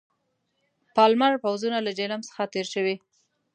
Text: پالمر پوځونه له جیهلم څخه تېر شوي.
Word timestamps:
پالمر 0.95 1.33
پوځونه 1.43 1.77
له 1.85 1.91
جیهلم 1.97 2.21
څخه 2.27 2.43
تېر 2.53 2.65
شوي. 2.73 2.95